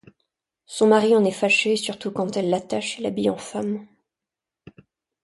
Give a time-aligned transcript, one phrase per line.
[0.65, 3.85] Son mari en est fâché, surtout quand elle l’attache et l’habille en femme.